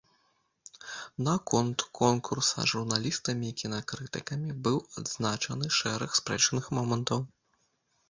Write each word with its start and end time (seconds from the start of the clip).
На 1.27 1.35
конт 1.51 1.83
конкурса 1.99 2.65
журналістамі 2.73 3.45
і 3.51 3.57
кінакрытыкамі 3.65 4.59
быў 4.69 4.83
адзначаны 5.05 5.73
шэраг 5.81 6.11
спрэчных 6.25 6.63
момантаў. 6.81 7.19